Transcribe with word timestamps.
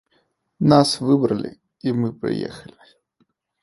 Нас 0.73 0.89
выбралі, 1.11 1.51
і 1.87 1.97
мы 2.01 2.09
прыехалі. 2.25 2.81